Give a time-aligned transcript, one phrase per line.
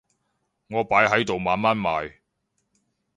[0.71, 2.13] 我擺喺度慢慢賣